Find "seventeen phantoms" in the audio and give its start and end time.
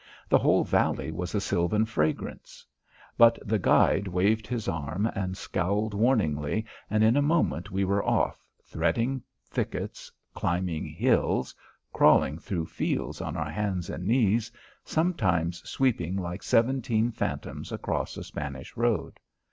16.41-17.71